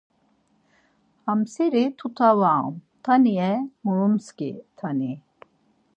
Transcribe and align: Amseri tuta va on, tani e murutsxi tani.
Amseri 1.33 1.83
tuta 2.01 2.31
va 2.39 2.49
on, 2.69 2.73
tani 3.05 3.35
e 3.51 3.53
murutsxi 3.83 4.49
tani. 4.79 5.11